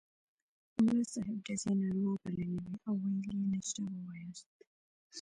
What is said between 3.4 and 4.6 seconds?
نشره ووایاست.